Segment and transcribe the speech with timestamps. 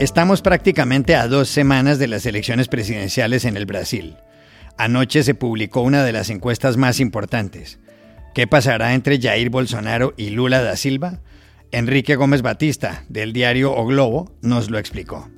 [0.00, 4.16] Estamos prácticamente a dos semanas de las elecciones presidenciales en el Brasil.
[4.76, 7.80] Anoche se publicó una de las encuestas más importantes.
[8.32, 11.18] ¿Qué pasará entre Jair Bolsonaro y Lula da Silva?
[11.72, 15.28] Enrique Gómez Batista, del diario O Globo, nos lo explicó.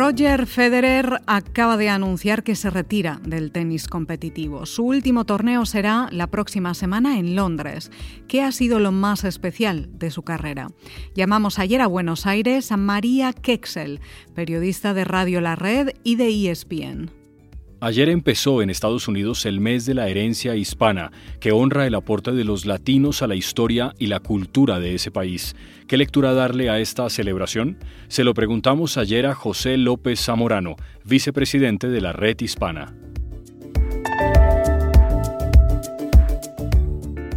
[0.00, 4.64] Roger Federer acaba de anunciar que se retira del tenis competitivo.
[4.64, 7.92] Su último torneo será la próxima semana en Londres.
[8.26, 10.70] ¿Qué ha sido lo más especial de su carrera?
[11.14, 14.00] Llamamos ayer a Buenos Aires a María Kexel,
[14.34, 17.19] periodista de Radio La Red y de ESPN.
[17.82, 22.32] Ayer empezó en Estados Unidos el mes de la herencia hispana, que honra el aporte
[22.32, 25.56] de los latinos a la historia y la cultura de ese país.
[25.86, 27.78] ¿Qué lectura darle a esta celebración?
[28.08, 30.76] Se lo preguntamos ayer a José López Zamorano,
[31.06, 32.94] vicepresidente de la Red Hispana.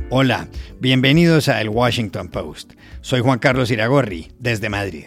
[0.09, 0.49] Hola,
[0.81, 2.73] bienvenidos a El Washington Post.
[2.99, 5.05] Soy Juan Carlos Iragorri, desde Madrid.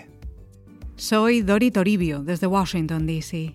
[0.96, 3.55] Soy Dori Toribio, desde Washington, D.C.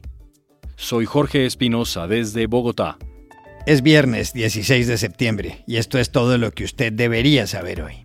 [0.81, 2.97] Soy Jorge Espinosa desde Bogotá.
[3.67, 8.01] Es viernes 16 de septiembre y esto es todo lo que usted debería saber hoy.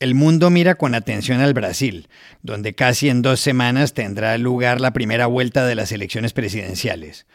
[0.00, 2.08] El mundo mira con atención al Brasil,
[2.42, 7.26] donde casi en dos semanas tendrá lugar la primera vuelta de las elecciones presidenciales.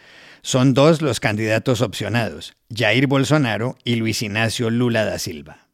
[0.41, 5.72] Son dos los candidatos opcionados, Jair Bolsonaro y Luis Ignacio Lula da Silva.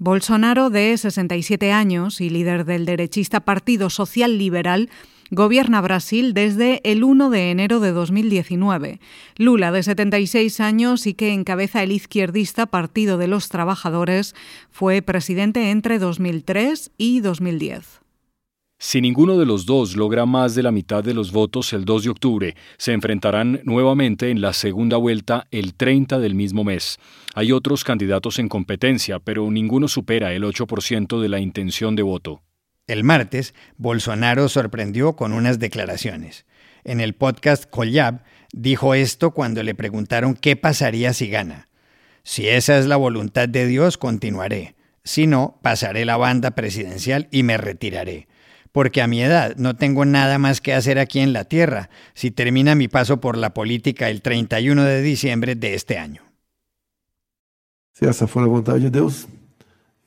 [0.00, 4.90] Bolsonaro, de 67 años y líder del derechista Partido Social Liberal,
[5.32, 9.00] gobierna Brasil desde el 1 de enero de 2019.
[9.38, 14.36] Lula, de 76 años y que encabeza el izquierdista Partido de los Trabajadores,
[14.70, 18.00] fue presidente entre 2003 y 2010.
[18.80, 22.04] Si ninguno de los dos logra más de la mitad de los votos el 2
[22.04, 27.00] de octubre, se enfrentarán nuevamente en la segunda vuelta el 30 del mismo mes.
[27.34, 32.42] Hay otros candidatos en competencia, pero ninguno supera el 8% de la intención de voto.
[32.86, 36.46] El martes, Bolsonaro sorprendió con unas declaraciones.
[36.84, 38.22] En el podcast Collab
[38.52, 41.68] dijo esto cuando le preguntaron qué pasaría si gana.
[42.22, 44.76] Si esa es la voluntad de Dios, continuaré.
[45.02, 48.27] Si no, pasaré la banda presidencial y me retiraré
[48.78, 52.30] porque a mi edad no tengo nada más que hacer aquí en la Tierra si
[52.30, 56.22] termina mi paso por la política el 31 de diciembre de este año.
[57.92, 59.26] Se essa for a vontade de Deus,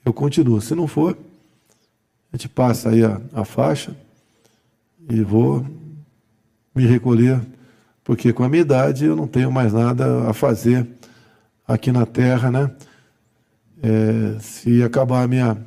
[0.05, 0.61] eu continuo.
[0.61, 1.17] Se não for,
[2.31, 3.93] a gente passa aí a, a faixa
[5.09, 5.65] e vou
[6.73, 7.41] me recolher,
[8.05, 10.87] porque com a minha idade eu não tenho mais nada a fazer
[11.67, 12.71] aqui na Terra, né?
[13.83, 15.57] É, se acabar a minha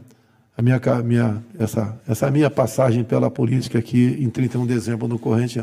[0.57, 5.63] a minha, minha, essa, essa minha política aqui em 31 de dezembro no corrente.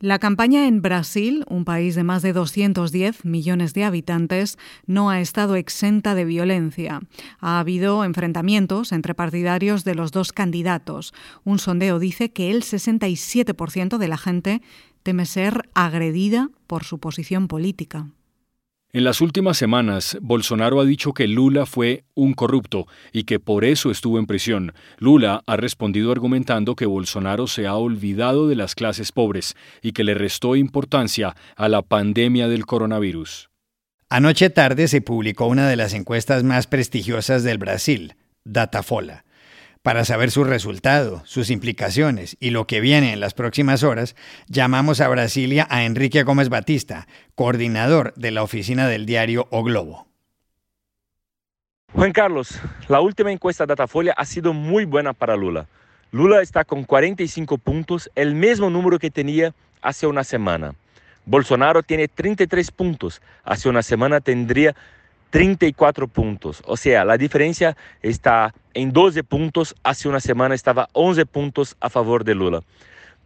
[0.00, 5.20] La campaña en Brasil, un país de más de 210 millones de habitantes, no ha
[5.20, 7.00] estado exenta de violencia.
[7.40, 11.12] Ha habido enfrentamientos entre partidarios de los dos candidatos.
[11.42, 14.62] Un sondeo dice que el 67% de la gente
[15.02, 18.06] teme ser agredida por su posición política.
[18.90, 23.66] En las últimas semanas, Bolsonaro ha dicho que Lula fue un corrupto y que por
[23.66, 24.72] eso estuvo en prisión.
[24.96, 30.04] Lula ha respondido argumentando que Bolsonaro se ha olvidado de las clases pobres y que
[30.04, 33.50] le restó importancia a la pandemia del coronavirus.
[34.08, 39.26] Anoche tarde se publicó una de las encuestas más prestigiosas del Brasil, Datafola.
[39.88, 44.16] Para saber su resultado, sus implicaciones y lo que viene en las próximas horas,
[44.46, 50.06] llamamos a Brasilia a Enrique Gómez Batista, coordinador de la oficina del diario O Globo.
[51.94, 55.66] Juan Carlos, la última encuesta de Datafolia ha sido muy buena para Lula.
[56.12, 60.74] Lula está con 45 puntos, el mismo número que tenía hace una semana.
[61.24, 64.76] Bolsonaro tiene 33 puntos, hace una semana tendría
[65.30, 66.62] 34 puntos.
[66.66, 69.74] O sea, la diferencia está en 12 puntos.
[69.82, 72.62] Hace una semana estaba 11 puntos a favor de Lula.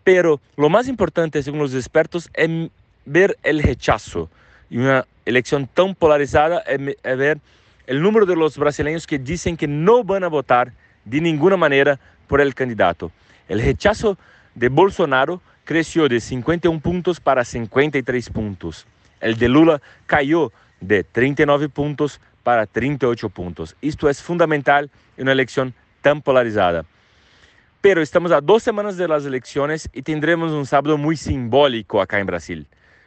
[0.05, 2.71] Pero lo más importante, según los expertos, es
[3.05, 4.29] ver el rechazo.
[4.69, 6.79] Y una elección tan polarizada es
[7.19, 7.39] ver
[7.87, 10.73] el número de los brasileños que dicen que no van a votar
[11.05, 13.13] de ninguna manera por el candidato.
[13.49, 14.17] El rechazo
[14.55, 18.87] de Bolsonaro creció de 51 puntos para 53 puntos.
[19.21, 20.53] El de Lula cayó
[20.83, 23.77] de 39 puntos para 38 puntos.
[23.81, 26.85] Esto es fundamental en una elección tan polarizada.
[27.81, 32.19] Pero estamos a dos semanas de las elecciones y tendremos un sábado muy simbólico acá
[32.19, 32.67] en Brasil.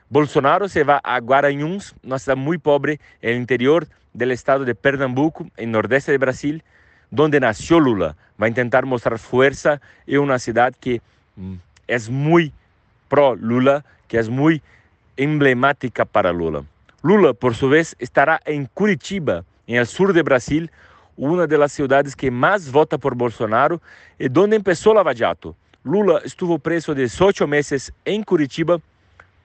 [0.09, 4.75] Bolsonaro se va a Guaranhuns, una ciudad muy pobre en el interior del estado de
[4.75, 6.63] Pernambuco, en nordeste de Brasil,
[7.11, 8.15] donde nació Lula.
[8.41, 11.01] Va a intentar mostrar fuerza en una ciudad que
[11.87, 12.51] es muy
[13.09, 14.61] pro Lula, que es muy
[15.17, 16.63] emblemática para Lula.
[17.05, 20.71] Lula, por su vez, estará en Curitiba, en el sur de Brasil,
[21.15, 23.79] una de las ciudades que más vota por Bolsonaro
[24.17, 25.55] y donde empezó Lava Jato.
[25.83, 28.79] Lula estuvo preso 18 meses en Curitiba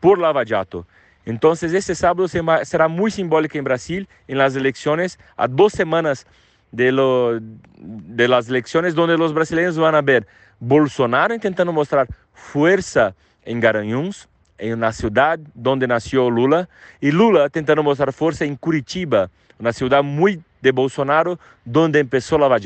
[0.00, 0.86] por Lava Jato.
[1.26, 6.26] Entonces, este sábado será muy simbólico en Brasil, en las elecciones, a dos semanas
[6.72, 7.40] de, lo,
[7.76, 10.26] de las elecciones, donde los ver
[10.60, 13.14] Bolsonaro intentando mostrar fuerza
[13.44, 14.30] en Garanhuns,
[14.60, 16.68] en una ciudad donde nació Lula,
[17.00, 22.58] y Lula tentando mostrar fuerza en Curitiba, una ciudad muy de Bolsonaro, donde empezó Lava.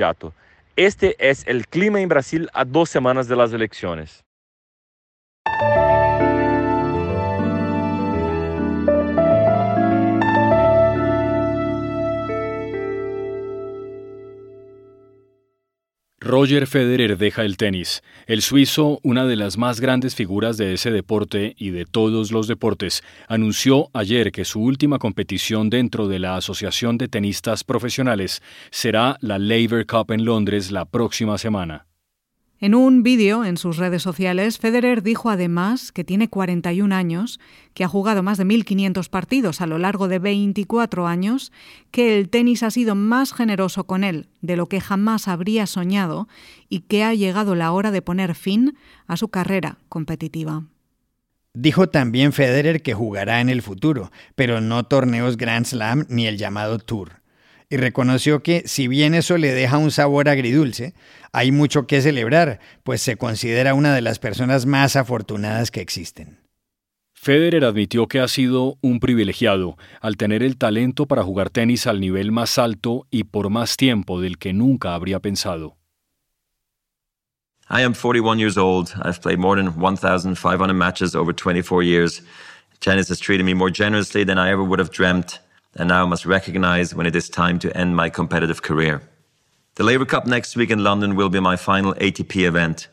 [0.77, 4.25] Este es el clima en Brasil a dos semanas de las elecciones.
[16.25, 18.03] Roger Federer deja el tenis.
[18.27, 22.49] El suizo, una de las más grandes figuras de ese deporte y de todos los
[22.49, 29.19] deportes, anunció ayer que su última competición dentro de la Asociación de Tenistas Profesionales será
[29.21, 31.87] la Laver Cup en Londres la próxima semana.
[32.61, 37.41] En un vídeo en sus redes sociales, Federer dijo además que tiene 41 años,
[37.75, 41.53] que ha jugado más de 1.500 partidos a lo largo de 24 años,
[41.91, 46.29] que el tenis ha sido más generoso con él de lo que jamás habría soñado
[46.69, 48.77] y que ha llegado la hora de poner fin
[49.09, 50.63] a su carrera competitiva.
[51.55, 56.39] Dijo también Federer que jugará en el futuro, pero no torneos Grand Slam ni el
[56.39, 57.24] llamado Tour
[57.69, 60.95] y reconoció que, si bien eso le deja un sabor agridulce,
[61.33, 66.39] hay mucho que celebrar, pues se considera una de las personas más afortunadas que existen.
[67.25, 71.99] Federer admitió que ha sido un privilegiado al tener el talento para jugar tenis al
[71.99, 75.77] nivel más alto y por más tiempo del que nunca habría pensado.
[77.71, 78.91] I am 41 years old.
[79.03, 82.23] I've played more than 1,500 matches over 24 years.
[82.81, 85.41] Tennis has treated me more generously than I ever would have dreamt
[85.77, 89.03] and now I must recognize when it is time to end my competitive career.
[89.77, 92.89] The Labour Cup next week in London will be my final ATP event.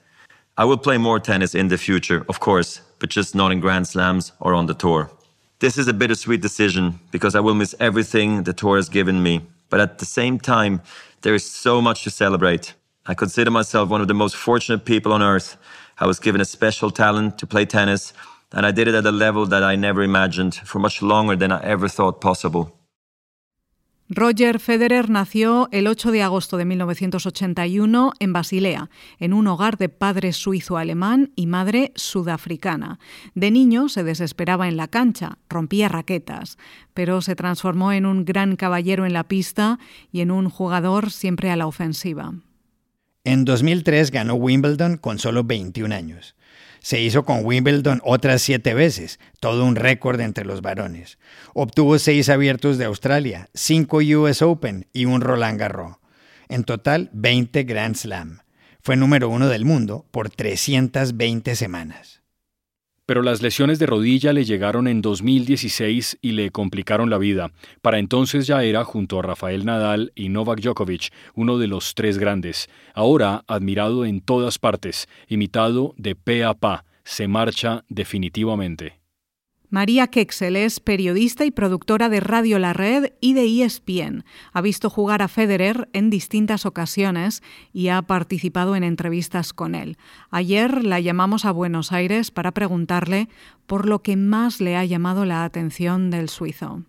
[0.58, 3.88] I will play more tennis in the future, of course, but just not in Grand
[3.88, 5.12] Slams or on the tour.
[5.60, 9.42] This is a bittersweet decision because I will miss everything the tour has given me,
[9.70, 10.82] but at the same time,
[11.22, 12.74] there is so much to celebrate.
[13.06, 15.58] I consider myself one of the most fortunate people on earth.
[16.00, 18.14] I was given a special talent to play tennis
[18.54, 21.52] and I did it at a level that I never imagined for much longer than
[21.52, 22.74] I ever thought possible.
[24.14, 28.90] Roger Federer nació el 8 de agosto de 1981 en Basilea,
[29.20, 33.00] en un hogar de padre suizo-alemán y madre sudafricana.
[33.36, 36.58] De niño se desesperaba en la cancha, rompía raquetas,
[36.94, 39.80] pero se transformó en un gran caballero en la pista
[40.12, 42.34] y en un jugador siempre a la ofensiva.
[43.24, 46.36] En 2003 ganó Wimbledon con solo 21 años.
[46.82, 51.20] Se hizo con Wimbledon otras siete veces, todo un récord entre los varones.
[51.54, 55.98] Obtuvo seis abiertos de Australia, cinco US Open y un Roland Garros.
[56.50, 58.40] En total, 20 Grand Slam.
[58.82, 62.21] Fue número uno del mundo por 320 semanas
[63.06, 67.52] pero las lesiones de rodilla le llegaron en 2016 y le complicaron la vida.
[67.82, 72.18] Para entonces ya era, junto a Rafael Nadal y Novak Djokovic, uno de los tres
[72.18, 72.70] grandes.
[72.94, 79.01] Ahora admirado en todas partes, imitado de pe a pa, se marcha definitivamente.
[79.72, 84.26] María Kexel es periodista y productora de Radio La Red y de ESPN.
[84.52, 89.98] Ha visto jugar a Federer en distintas ocasiones y ha participado en entrevistas con él.
[90.30, 93.30] Ayer la llamamos a Buenos Aires para preguntarle
[93.66, 96.84] por lo que más le ha llamado la atención del suizo.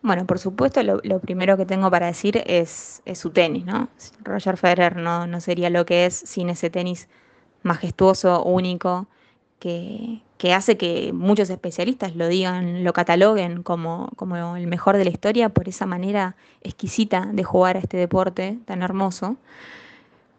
[0.00, 3.90] Bueno, por supuesto, lo, primero que tengo para decir es, su tenis, ¿no?
[4.24, 7.06] Roger Federer no, no sería lo que es sin ese tenis
[7.62, 9.08] majestuoso, único,
[9.62, 15.10] que, hace que muchos especialistas lo digan, lo cataloguen como, como el mejor de la
[15.10, 19.36] historia por esa manera exquisita de jugar a este deporte tan hermoso.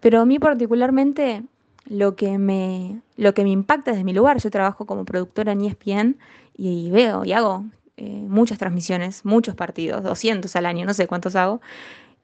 [0.01, 1.43] Pero a mí particularmente
[1.85, 5.61] lo que me, lo que me impacta desde mi lugar, yo trabajo como productora en
[5.61, 6.17] ESPN
[6.57, 7.63] y, veo y hago
[7.95, 11.61] eh, muchas transmisiones, muchos partidos, 200 al año, no sé cuántos hago,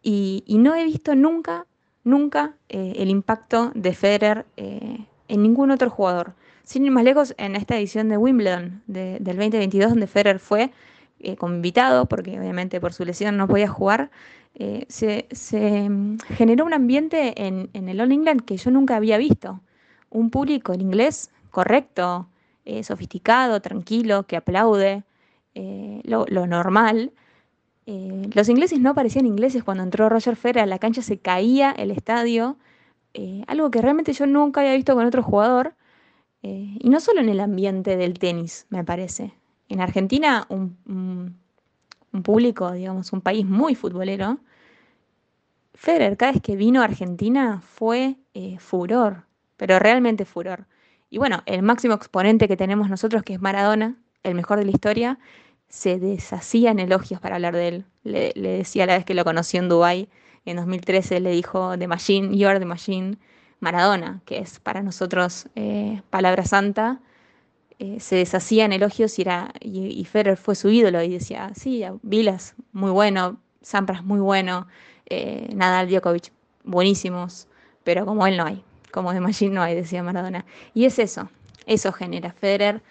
[0.04, 1.66] y, no he visto nunca,
[2.04, 6.34] nunca eh, el impacto de Federer eh, en ningún otro jugador.
[6.70, 10.72] Sin ir más lejos, en esta edición de Wimbledon del 2022, donde Federer fue
[11.20, 14.12] eh, invitado, porque obviamente por su lesión no podía jugar,
[14.54, 19.62] eh, se, mm, generó un ambiente en, el All England que yo nunca había visto.
[20.12, 22.30] Un público en inglés correcto,
[22.66, 25.04] eh, sofisticado, tranquilo, que aplaude,
[26.04, 27.12] lo, normal.
[27.88, 31.90] los ingleses no parecían ingleses cuando entró Roger Federer a la cancha, se caía el
[31.90, 32.58] estadio,
[33.48, 35.74] algo que realmente yo nunca había visto con otro jugador.
[36.42, 39.34] Eh, y no solo en el ambiente del tenis, me parece.
[39.68, 41.38] En Argentina, un,
[42.24, 44.40] público, digamos, un país muy futbolero,
[45.74, 50.68] Federer cada vez que vino a Argentina fue eh, furor, pero realmente furor.
[51.10, 54.72] Y bueno, el máximo exponente que tenemos nosotros, que es Maradona, el mejor de la
[54.72, 55.20] historia,
[55.70, 57.86] se deshacía en elogios para hablar de él.
[58.04, 60.10] Le, decía la vez que lo conoció en Dubái,
[60.46, 63.18] en 2013, le dijo The Machine, You're the Machine,
[63.60, 67.00] Maradona, que es para nosotros eh, palabra santa.
[67.80, 71.84] Eh, se deshacía en elogios y, era, y, Federer fue su ídolo y decía, sí,
[72.02, 74.68] Vilas, muy bueno, Sampras, muy bueno,
[75.06, 76.34] eh, Nadal, Djokovic,
[76.66, 77.48] buenísimos,
[77.86, 80.46] pero como él no hay, como de Machine no hay, decía Maradona.
[80.74, 81.30] Y es eso,
[81.68, 82.82] eso genera Federer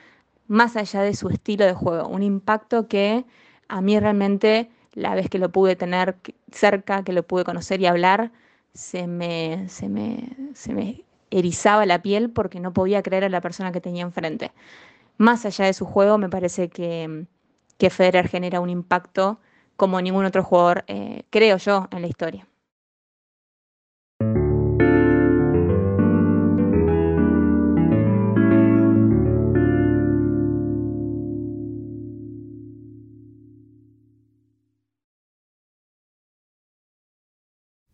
[0.49, 3.25] más allá de su estilo de juego, un impacto que
[3.69, 6.17] a mí realmente la vez que lo pude tener
[6.51, 8.33] cerca, que lo pude conocer y hablar,
[8.79, 13.41] se me, se me, se me erizaba la piel porque no podía creer a la
[13.41, 14.53] persona que tenía enfrente.
[15.19, 17.27] Más allá de su juego, me parece que,
[17.79, 19.41] que Federer genera un impacto
[19.77, 22.48] como ningún otro jugador, eh, creo yo, en la historia.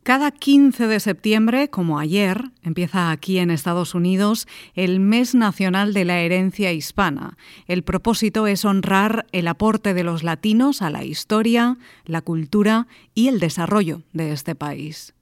[0.04, 6.04] Cada 15 de septiembre, como ayer, empieza aquí en Estados Unidos el Mes Nacional de
[6.04, 7.38] la Herencia Hispana.
[7.68, 13.28] El propósito es honrar el aporte de los latinos a la historia, la cultura y
[13.28, 15.14] el desarrollo de este país.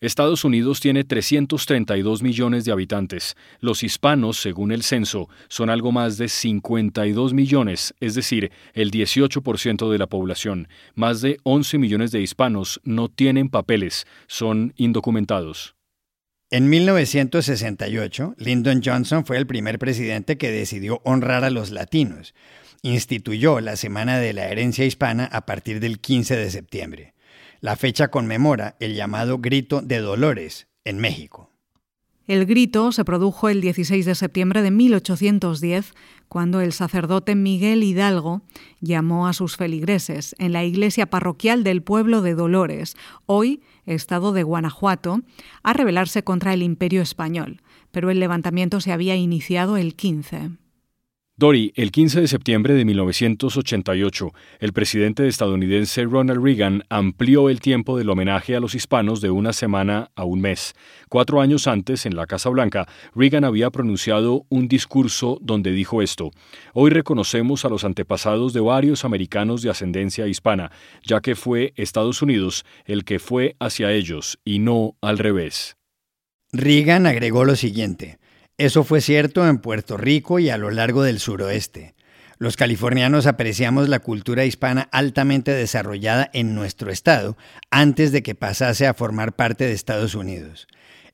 [0.00, 3.34] Estados Unidos tiene 332 millones de habitantes.
[3.60, 9.90] Los hispanos, según el censo, son algo más de 52 millones, es decir, el 18%
[9.90, 10.68] de la población.
[10.94, 15.76] Más de 11 millones de hispanos no tienen papeles, son indocumentados.
[16.50, 22.34] En 1968, Lyndon Johnson fue el primer presidente que decidió honrar a los latinos.
[22.82, 27.15] Instituyó la Semana de la Herencia Hispana a partir del 15 de septiembre.
[27.60, 31.50] La fecha conmemora el llamado Grito de Dolores en México.
[32.26, 35.94] El grito se produjo el 16 de septiembre de 1810,
[36.28, 38.42] cuando el sacerdote Miguel Hidalgo
[38.80, 42.96] llamó a sus feligreses en la iglesia parroquial del pueblo de Dolores,
[43.26, 45.20] hoy estado de Guanajuato,
[45.62, 50.50] a rebelarse contra el imperio español, pero el levantamiento se había iniciado el 15.
[51.38, 57.98] Dory, el 15 de septiembre de 1988, el presidente estadounidense Ronald Reagan amplió el tiempo
[57.98, 60.72] del homenaje a los hispanos de una semana a un mes.
[61.10, 66.30] Cuatro años antes, en la Casa Blanca, Reagan había pronunciado un discurso donde dijo esto:
[66.72, 72.22] Hoy reconocemos a los antepasados de varios americanos de ascendencia hispana, ya que fue Estados
[72.22, 75.76] Unidos el que fue hacia ellos y no al revés.
[76.50, 78.16] Reagan agregó lo siguiente.
[78.58, 81.94] Eso fue cierto en Puerto Rico y a lo largo del suroeste.
[82.38, 87.36] Los californianos apreciamos la cultura hispana altamente desarrollada en nuestro estado
[87.70, 90.68] antes de que pasase a formar parte de Estados Unidos.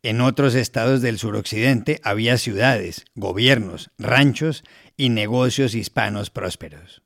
[0.04, 4.62] En otros estados del suroccidente había ciudades, gobiernos, ranchos
[4.96, 7.02] y negocios hispanos prósperos.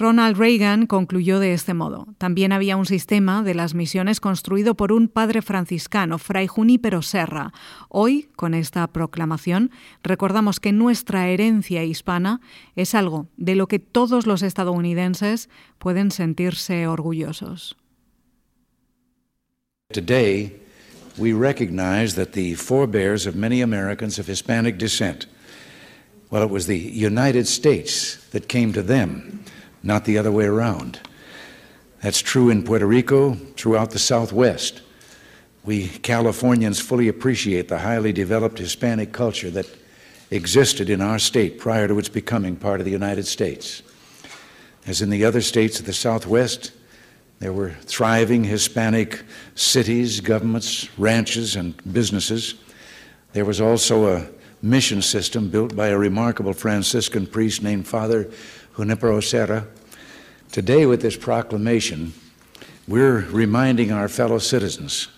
[0.00, 2.06] Ronald Reagan concluyó de este modo.
[2.16, 7.52] También había un sistema de las misiones construido por un padre franciscano, Fray Junípero Serra.
[7.90, 9.70] Hoy, con esta proclamación,
[10.02, 12.40] recordamos que nuestra herencia hispana
[12.76, 17.76] es algo de lo que todos los estadounidenses pueden sentirse orgullosos.
[19.92, 20.62] Today,
[21.18, 25.26] we recognize that the forebears of many Americans of Hispanic descent,
[26.30, 29.40] well, it was the United States that came to them.
[29.82, 31.00] Not the other way around.
[32.02, 34.80] That's true in Puerto Rico, throughout the Southwest.
[35.64, 39.66] We Californians fully appreciate the highly developed Hispanic culture that
[40.30, 43.82] existed in our state prior to its becoming part of the United States.
[44.86, 46.72] As in the other states of the Southwest,
[47.40, 49.22] there were thriving Hispanic
[49.54, 52.54] cities, governments, ranches, and businesses.
[53.32, 54.26] There was also a
[54.62, 58.30] mission system built by a remarkable Franciscan priest named Father
[58.80, 59.66] Junipero Serra.
[60.50, 62.14] Today, with this proclamation,
[62.88, 65.08] we're reminding our fellow citizens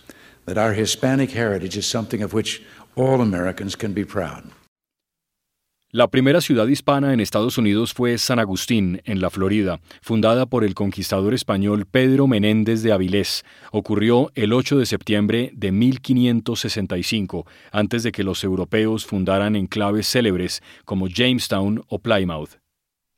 [0.47, 2.61] that our Hispanic heritage is something of which
[2.97, 4.50] all Americans can be proud.
[5.92, 10.64] La primera ciudad hispana en Estados Unidos fue San Agustín, en la Florida, fundada por
[10.64, 13.45] el conquistador español Pedro Menéndez de Avilés.
[13.71, 20.62] Ocurrió el 8 de septiembre de 1565, antes de que los europeos fundaran enclaves célebres
[20.85, 22.62] como Jamestown o Plymouth.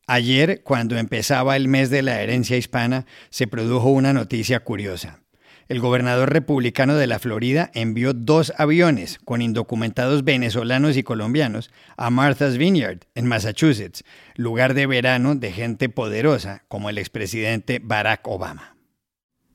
[0.07, 5.21] Ayer, cuando empezaba el mes de la herencia hispana, se produjo una noticia curiosa.
[5.67, 12.11] el gobernador republicano de la Florida envió dos aviones con indocumentados venezolanos y colombianos a
[12.11, 18.74] Martha's Vineyard, en Massachusetts, lugar de verano de gente poderosa como el expresidente Barack Obama.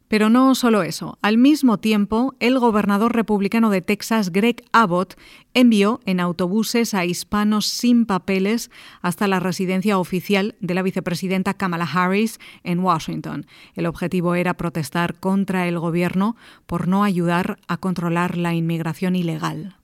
[0.09, 1.17] Pero no solo eso.
[1.21, 5.15] Al mismo tiempo, el gobernador republicano de Texas, Greg Abbott,
[5.53, 11.85] envió en autobuses a hispanos sin papeles hasta la residencia oficial de la vicepresidenta Kamala
[11.85, 13.45] Harris en Washington.
[13.75, 16.35] El objetivo era protestar contra el gobierno
[16.65, 19.78] por no ayudar a controlar la inmigración ilegal.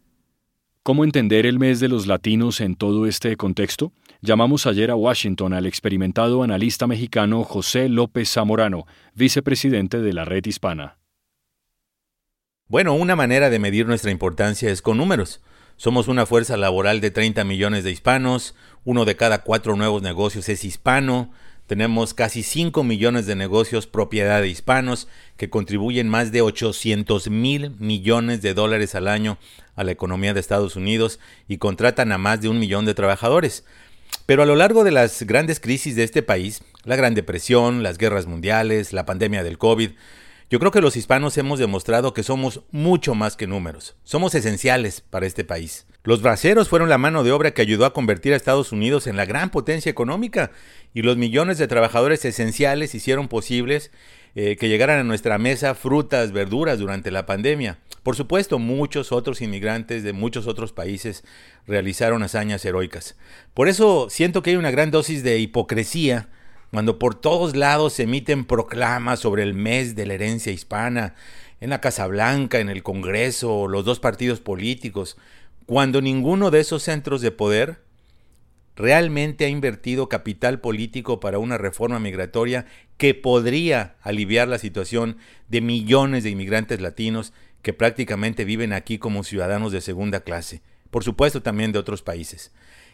[0.86, 3.92] ¿Cómo entender el mes de los latinos en todo este contexto?
[4.22, 10.46] Llamamos ayer a Washington al experimentado analista mexicano José López Zamorano, vicepresidente de la Red
[10.46, 11.00] Hispana.
[12.68, 15.42] Bueno, una manera de medir nuestra importancia es con números.
[15.76, 20.48] Somos una fuerza laboral de 30 millones de hispanos, uno de cada cuatro nuevos negocios
[20.50, 21.32] es hispano,
[21.68, 25.08] tenemos casi 5 millones de negocios propiedad de hispanos
[25.38, 29.38] que contribuyen más de 800 mil millones de dólares al año
[29.76, 33.64] a la economía de Estados Unidos y contratan a más de un millón de trabajadores.
[34.26, 37.98] Pero a lo largo de las grandes crisis de este país, la Gran Depresión, las
[37.98, 39.92] guerras mundiales, la pandemia del COVID,
[40.50, 43.96] yo creo que los hispanos hemos demostrado que somos mucho más que números.
[44.04, 45.88] Somos esenciales para este país.
[46.04, 49.18] Los braceros fueron la mano de obra que ayudó a convertir a Estados Unidos en
[49.18, 50.52] la gran potencia económica
[50.94, 53.92] y los millones de trabajadores esenciales hicieron posibles
[54.36, 57.80] eh, que llegaran a nuestra mesa frutas, verduras durante la pandemia.
[58.04, 61.24] Por supuesto, muchos otros inmigrantes de muchos otros países
[61.66, 63.16] realizaron hazañas heroicas.
[63.56, 66.30] Por eso siento que hay una gran dosis de hipocresía
[66.76, 71.16] cuando por todos lados se emiten proclamas sobre el mes de la herencia hispana,
[71.62, 75.16] en la Casa Blanca, en el Congreso, los dos partidos políticos,
[75.68, 77.80] cuando ninguno de esos centros de poder
[78.76, 82.66] realmente ha invertido capital político para una reforma migratoria
[82.98, 85.16] que podría aliviar la situación
[85.48, 91.06] de millones de inmigrantes latinos que prácticamente viven aquí como ciudadanos de segunda clase, por
[91.06, 92.52] supuesto también de otros países.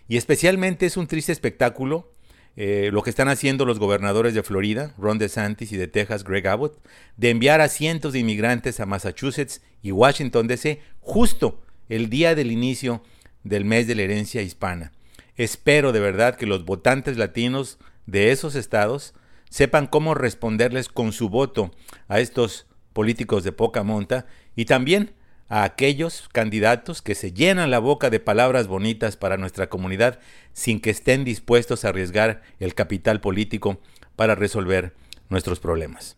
[0.08, 2.12] Y especialmente es un triste espectáculo
[2.58, 6.48] eh, lo que están haciendo los gobernadores de Florida, Ron DeSantis, y de Texas, Greg
[6.48, 6.78] Abbott,
[7.18, 12.52] de enviar a cientos de inmigrantes a Massachusetts y Washington, D.C., justo el día del
[12.52, 13.04] inicio
[13.44, 14.92] del mes de la herencia hispana.
[15.36, 19.14] Espero de verdad que los votantes latinos de esos estados
[19.50, 21.72] sepan cómo responderles con su voto
[22.08, 25.14] a estos políticos de poca monta y también
[25.52, 30.18] a aquellos candidatos que se llenan la boca de palabras bonitas para nuestra comunidad
[30.54, 33.82] sin que estén dispuestos a arriesgar el capital político
[34.16, 34.94] para resolver
[35.28, 36.16] nuestros problemas.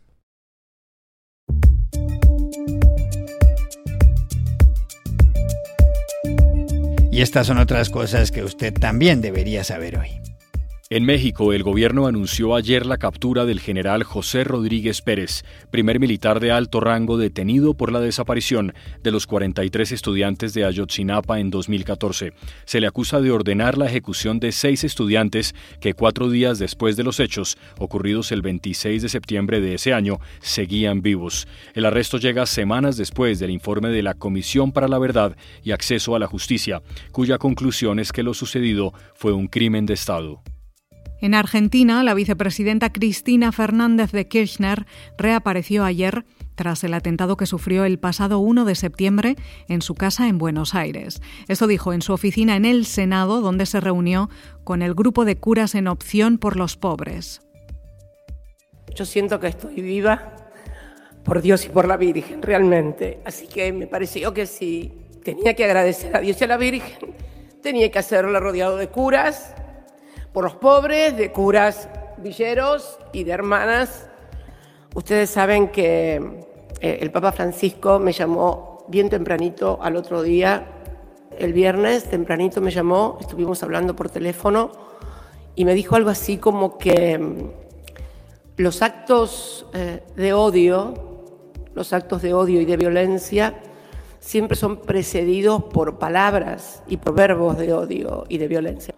[7.12, 10.33] Y estas son otras cosas que usted también debería saber hoy.
[10.94, 16.40] En México, el gobierno anunció ayer la captura del general José Rodríguez Pérez, primer militar
[16.40, 22.34] de alto rango detenido por la desaparición de los 43 estudiantes de Ayotzinapa en 2014.
[22.66, 27.04] Se le acusa de ordenar la ejecución de seis estudiantes que cuatro días después de
[27.04, 31.48] los hechos, ocurridos el 26 de septiembre de ese año, seguían vivos.
[31.74, 36.16] El arresto llega semanas después del informe de la Comisión para la Verdad y Acceso
[36.16, 40.44] a la Justicia, cuya conclusión es que lo sucedido fue un crimen de Estado.
[41.24, 44.86] En Argentina, la vicepresidenta Cristina Fernández de Kirchner
[45.18, 49.38] reapareció ayer tras el atentado que sufrió el pasado 1 de septiembre
[49.70, 51.22] en su casa en Buenos Aires.
[51.48, 54.30] Esto dijo en su oficina en el Senado, donde se reunió
[54.66, 57.40] con el grupo de curas en opción por los pobres.
[58.94, 60.36] Yo siento que estoy viva
[61.24, 63.22] por Dios y por la Virgen, realmente.
[63.24, 64.92] Así que me pareció que si
[65.24, 67.16] tenía que agradecer a Dios y a la Virgen,
[67.62, 69.56] tenía que hacerlo rodeado de curas
[70.34, 74.10] por los pobres, de curas villeros y de hermanas.
[74.96, 76.16] Ustedes saben que
[76.82, 80.68] eh, el Papa Francisco me llamó bien tempranito al otro día,
[81.38, 84.72] el viernes, tempranito me llamó, estuvimos hablando por teléfono
[85.56, 87.52] y me dijo algo así como que mm,
[88.58, 90.94] los actos eh, de odio,
[91.74, 93.56] los actos de odio y de violencia,
[94.20, 98.96] siempre son precedidos por palabras y por verbos de odio y de violencia.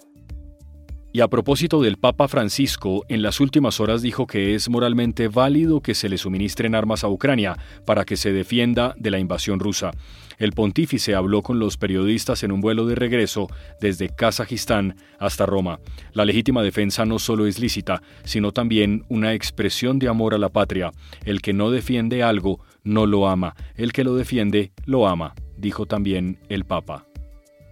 [1.15, 5.80] Y a propósito del Papa Francisco, en las últimas horas dijo que es moralmente válido
[5.80, 9.91] que se le suministren armas a Ucrania para que se defienda de la invasión rusa.
[10.39, 13.47] El pontífice habló con los periodistas en un vuelo de regreso
[13.80, 15.80] desde Kazajistán hasta Roma.
[16.12, 20.49] La legítima defensa no solo es lícita, sino también una expresión de amor a la
[20.49, 20.91] patria.
[21.23, 25.86] El que no defiende algo no lo ama, el que lo defiende lo ama, dijo
[25.86, 27.06] también el Papa.